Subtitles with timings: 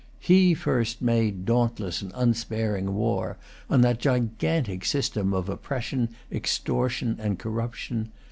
[0.19, 3.37] He first made dauntless and unsparing war
[3.69, 8.11] on that gigantic system of oppression, extortion, and corruption.